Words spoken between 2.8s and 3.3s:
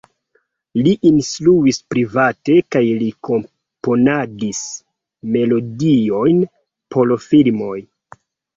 li